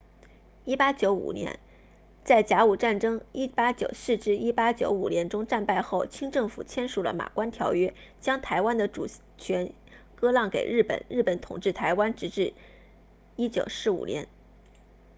[0.65, 1.59] 1895年
[2.23, 9.71] 在甲午战争 1894-1895 年中战败后清政府签署了马关条约将台湾的主权
[10.15, 12.55] 割让给日本日本统治台湾直至
[13.37, 14.27] 1945年